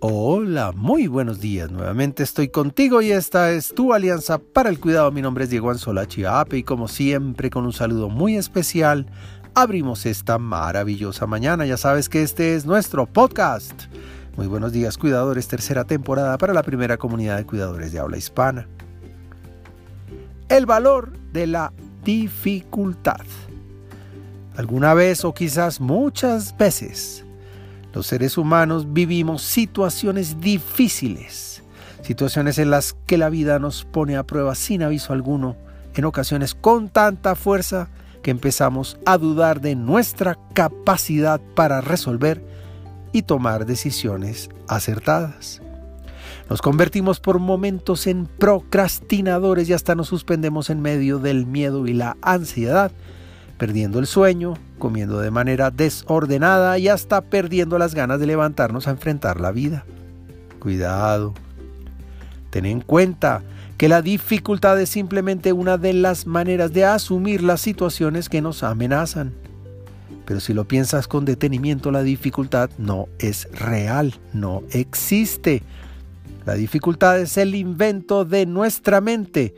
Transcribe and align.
Hola, 0.00 0.72
muy 0.76 1.06
buenos 1.06 1.40
días. 1.40 1.70
Nuevamente 1.70 2.22
estoy 2.22 2.48
contigo 2.48 3.00
y 3.00 3.12
esta 3.12 3.52
es 3.52 3.74
tu 3.74 3.94
alianza 3.94 4.36
para 4.36 4.68
el 4.68 4.78
cuidado. 4.78 5.10
Mi 5.10 5.22
nombre 5.22 5.44
es 5.44 5.50
Diego 5.50 5.70
Anzola 5.70 6.06
Chiape 6.06 6.58
y 6.58 6.62
como 6.64 6.86
siempre 6.86 7.48
con 7.48 7.64
un 7.64 7.72
saludo 7.72 8.10
muy 8.10 8.36
especial 8.36 9.06
abrimos 9.54 10.04
esta 10.04 10.36
maravillosa 10.36 11.26
mañana. 11.26 11.64
Ya 11.64 11.78
sabes 11.78 12.10
que 12.10 12.22
este 12.22 12.54
es 12.54 12.66
nuestro 12.66 13.06
podcast. 13.06 13.84
Muy 14.36 14.46
buenos 14.46 14.72
días 14.72 14.98
cuidadores, 14.98 15.48
tercera 15.48 15.84
temporada 15.84 16.36
para 16.36 16.52
la 16.52 16.62
primera 16.62 16.98
comunidad 16.98 17.38
de 17.38 17.46
cuidadores 17.46 17.90
de 17.90 17.98
habla 17.98 18.18
hispana. 18.18 18.68
El 20.50 20.66
valor 20.66 21.10
de 21.32 21.46
la 21.46 21.72
dificultad. 22.04 23.24
Alguna 24.58 24.92
vez 24.92 25.24
o 25.24 25.32
quizás 25.32 25.80
muchas 25.80 26.54
veces 26.58 27.25
los 27.96 28.08
seres 28.08 28.36
humanos 28.36 28.92
vivimos 28.92 29.40
situaciones 29.40 30.38
difíciles, 30.38 31.62
situaciones 32.02 32.58
en 32.58 32.68
las 32.70 32.92
que 33.06 33.16
la 33.16 33.30
vida 33.30 33.58
nos 33.58 33.86
pone 33.86 34.18
a 34.18 34.22
prueba 34.26 34.54
sin 34.54 34.82
aviso 34.82 35.14
alguno, 35.14 35.56
en 35.94 36.04
ocasiones 36.04 36.54
con 36.54 36.90
tanta 36.90 37.34
fuerza 37.34 37.88
que 38.22 38.30
empezamos 38.30 38.98
a 39.06 39.16
dudar 39.16 39.62
de 39.62 39.76
nuestra 39.76 40.36
capacidad 40.52 41.40
para 41.54 41.80
resolver 41.80 42.44
y 43.12 43.22
tomar 43.22 43.64
decisiones 43.64 44.50
acertadas. 44.68 45.62
Nos 46.50 46.60
convertimos 46.60 47.18
por 47.18 47.38
momentos 47.38 48.06
en 48.06 48.26
procrastinadores 48.26 49.70
y 49.70 49.72
hasta 49.72 49.94
nos 49.94 50.08
suspendemos 50.08 50.68
en 50.68 50.82
medio 50.82 51.18
del 51.18 51.46
miedo 51.46 51.86
y 51.86 51.94
la 51.94 52.18
ansiedad 52.20 52.92
perdiendo 53.58 53.98
el 53.98 54.06
sueño, 54.06 54.54
comiendo 54.78 55.20
de 55.20 55.30
manera 55.30 55.70
desordenada 55.70 56.78
y 56.78 56.88
hasta 56.88 57.22
perdiendo 57.22 57.78
las 57.78 57.94
ganas 57.94 58.20
de 58.20 58.26
levantarnos 58.26 58.86
a 58.86 58.90
enfrentar 58.90 59.40
la 59.40 59.52
vida. 59.52 59.84
Cuidado. 60.58 61.34
Ten 62.50 62.66
en 62.66 62.80
cuenta 62.80 63.42
que 63.78 63.88
la 63.88 64.02
dificultad 64.02 64.80
es 64.80 64.88
simplemente 64.88 65.52
una 65.52 65.78
de 65.78 65.92
las 65.92 66.26
maneras 66.26 66.72
de 66.72 66.84
asumir 66.84 67.42
las 67.42 67.60
situaciones 67.60 68.28
que 68.28 68.42
nos 68.42 68.62
amenazan. 68.62 69.32
Pero 70.24 70.40
si 70.40 70.54
lo 70.54 70.66
piensas 70.66 71.08
con 71.08 71.24
detenimiento, 71.24 71.90
la 71.90 72.02
dificultad 72.02 72.70
no 72.78 73.08
es 73.18 73.48
real, 73.52 74.14
no 74.32 74.62
existe. 74.70 75.62
La 76.44 76.54
dificultad 76.54 77.20
es 77.20 77.36
el 77.36 77.54
invento 77.54 78.24
de 78.24 78.46
nuestra 78.46 79.00
mente 79.00 79.54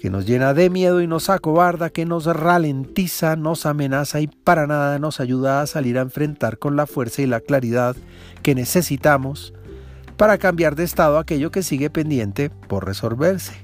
que 0.00 0.10
nos 0.10 0.26
llena 0.26 0.52
de 0.52 0.68
miedo 0.68 1.00
y 1.00 1.06
nos 1.06 1.30
acobarda, 1.30 1.90
que 1.90 2.04
nos 2.04 2.26
ralentiza, 2.26 3.36
nos 3.36 3.66
amenaza 3.66 4.20
y 4.20 4.26
para 4.26 4.66
nada 4.66 4.98
nos 4.98 5.20
ayuda 5.20 5.62
a 5.62 5.66
salir 5.66 5.98
a 5.98 6.02
enfrentar 6.02 6.58
con 6.58 6.76
la 6.76 6.86
fuerza 6.86 7.22
y 7.22 7.26
la 7.26 7.40
claridad 7.40 7.96
que 8.42 8.54
necesitamos 8.54 9.54
para 10.16 10.38
cambiar 10.38 10.76
de 10.76 10.84
estado 10.84 11.18
aquello 11.18 11.50
que 11.50 11.62
sigue 11.62 11.90
pendiente 11.90 12.50
por 12.50 12.84
resolverse. 12.86 13.54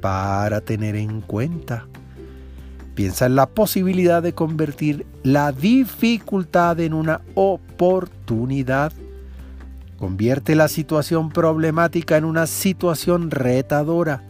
Para 0.00 0.60
tener 0.60 0.96
en 0.96 1.20
cuenta, 1.20 1.86
piensa 2.94 3.26
en 3.26 3.36
la 3.36 3.46
posibilidad 3.46 4.22
de 4.22 4.34
convertir 4.34 5.06
la 5.22 5.52
dificultad 5.52 6.78
en 6.80 6.94
una 6.94 7.22
oportunidad. 7.34 8.92
Convierte 9.96 10.56
la 10.56 10.66
situación 10.66 11.30
problemática 11.30 12.16
en 12.16 12.24
una 12.24 12.46
situación 12.48 13.30
retadora 13.30 14.24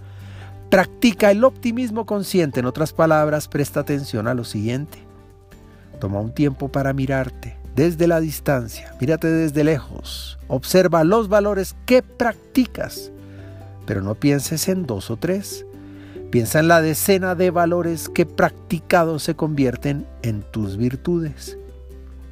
Practica 0.73 1.31
el 1.31 1.45
optimismo 1.45 2.07
consciente, 2.07 2.61
en 2.61 2.65
otras 2.65 2.95
palabras, 2.95 3.47
presta 3.47 3.81
atención 3.81 4.27
a 4.27 4.33
lo 4.33 4.43
siguiente. 4.43 4.97
Toma 6.01 6.19
un 6.19 6.33
tiempo 6.33 6.69
para 6.69 6.95
mirarte 6.95 7.59
desde 7.77 8.07
la 8.07 8.21
distancia, 8.21 8.95
mírate 8.99 9.27
desde 9.31 9.65
lejos, 9.65 10.39
observa 10.49 11.05
los 11.05 11.29
valores 11.29 11.77
que 11.85 12.03
practicas, 12.03 13.13
pero 13.85 14.01
no 14.01 14.15
pienses 14.15 14.67
en 14.67 14.87
dos 14.87 15.11
o 15.11 15.19
tres. 15.19 15.67
Piensa 16.31 16.61
en 16.61 16.69
la 16.69 16.81
decena 16.81 17.35
de 17.35 17.51
valores 17.51 18.09
que 18.09 18.25
practicados 18.25 19.25
se 19.25 19.37
convierten 19.37 20.07
en 20.23 20.41
tus 20.41 20.79
virtudes. 20.79 21.59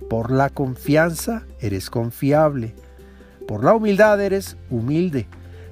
Por 0.08 0.30
la 0.30 0.48
confianza 0.48 1.42
eres 1.60 1.90
confiable, 1.90 2.74
por 3.46 3.62
la 3.64 3.74
humildad 3.74 4.18
eres 4.18 4.56
humilde, 4.70 5.26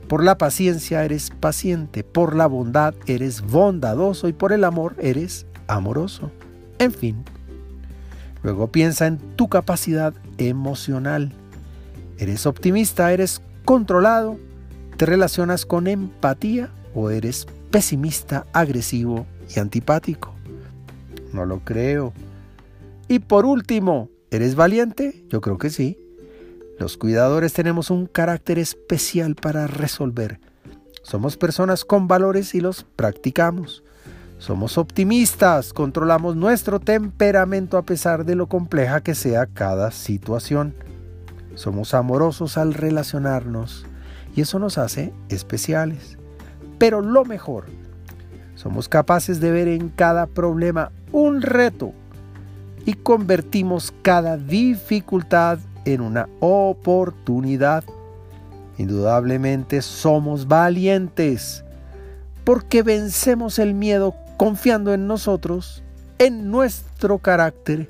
por 0.09 0.25
la 0.25 0.39
paciencia 0.39 1.05
eres 1.05 1.31
paciente, 1.31 2.03
por 2.03 2.35
la 2.35 2.47
bondad 2.47 2.95
eres 3.07 3.43
bondadoso 3.43 4.27
y 4.29 4.33
por 4.33 4.53
el 4.53 4.65
amor 4.65 4.97
eres 4.99 5.47
amoroso. 5.67 6.31
En 6.79 6.93
fin. 6.93 7.25
Luego 8.43 8.73
piensa 8.73 9.07
en 9.07 9.19
tu 9.37 9.49
capacidad 9.49 10.15
emocional. 10.39 11.33
¿Eres 12.19 12.47
optimista? 12.47 13.13
¿Eres 13.13 13.43
controlado? 13.67 14.39
¿Te 14.97 15.05
relacionas 15.05 15.67
con 15.67 15.87
empatía 15.87 16.71
o 16.95 17.11
eres 17.11 17.47
pesimista, 17.71 18.47
agresivo 18.55 19.27
y 19.55 19.61
antipático? 19.61 20.33
No 21.35 21.45
lo 21.45 21.61
creo. 21.61 22.15
Y 23.09 23.19
por 23.19 23.45
último, 23.45 24.09
¿eres 24.31 24.55
valiente? 24.55 25.27
Yo 25.29 25.43
creo 25.43 25.59
que 25.59 25.69
sí. 25.69 25.99
Los 26.79 26.97
cuidadores 26.97 27.53
tenemos 27.53 27.91
un 27.91 28.07
carácter 28.07 28.59
especial 28.59 29.35
para 29.35 29.67
resolver. 29.67 30.39
Somos 31.03 31.37
personas 31.37 31.85
con 31.85 32.07
valores 32.07 32.55
y 32.55 32.61
los 32.61 32.85
practicamos. 32.85 33.83
Somos 34.39 34.79
optimistas, 34.79 35.73
controlamos 35.73 36.37
nuestro 36.37 36.79
temperamento 36.79 37.79
a 37.79 37.83
pesar 37.83 38.25
de 38.25 38.37
lo 38.37 38.47
compleja 38.47 39.01
que 39.01 39.17
sea 39.17 39.47
cada 39.47 39.91
situación. 39.91 40.75
Somos 41.57 41.95
amorosos 41.95 42.57
al 42.57 42.75
relacionarnos 42.75 43.85
y 44.37 44.43
eso 44.43 44.61
nos 44.61 44.79
hace 44.79 45.13
especiales. 45.29 46.17
Pero 46.79 47.01
lo 47.01 47.25
mejor, 47.25 47.65
somos 48.55 48.89
capaces 48.89 49.41
de 49.41 49.51
ver 49.51 49.67
en 49.67 49.89
cada 49.89 50.27
problema 50.27 50.93
un 51.11 51.43
reto 51.43 51.93
y 52.87 52.95
convertimos 52.95 53.93
cada 54.03 54.37
dificultad 54.37 55.59
en 55.95 56.01
una 56.03 56.29
oportunidad. 56.41 57.85
Indudablemente 58.77 59.83
somos 59.83 60.47
valientes 60.47 61.65
porque 62.45 62.83
vencemos 62.83 63.59
el 63.59 63.75
miedo 63.75 64.15
confiando 64.37 64.95
en 64.95 65.07
nosotros, 65.07 65.83
en 66.19 66.51
nuestro 66.51 67.19
carácter 67.19 67.89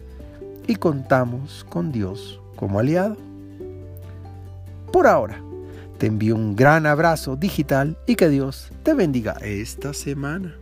y 0.67 0.77
contamos 0.77 1.67
con 1.69 1.93
Dios 1.93 2.41
como 2.57 2.79
aliado. 2.79 3.17
Por 4.93 5.07
ahora, 5.07 5.41
te 5.99 6.07
envío 6.07 6.37
un 6.37 6.55
gran 6.57 6.87
abrazo 6.87 7.37
digital 7.37 7.99
y 8.07 8.15
que 8.15 8.29
Dios 8.29 8.71
te 8.85 8.95
bendiga 8.95 9.33
esta 9.43 9.93
semana. 9.93 10.55